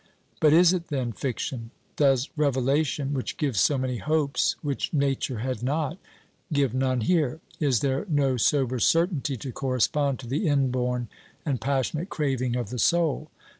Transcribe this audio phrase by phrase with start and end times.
[0.39, 1.69] But is it, then, fiction?
[1.95, 5.99] Does revelation, which gives so many hopes which nature had not,
[6.51, 7.39] give none here?
[7.59, 11.07] Is there no sober certainty to correspond to the inborn
[11.45, 13.29] and passionate craving of the soul?